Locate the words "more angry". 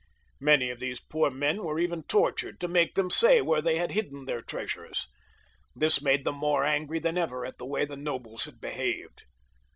6.37-6.97